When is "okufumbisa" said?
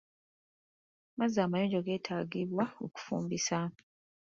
2.85-3.59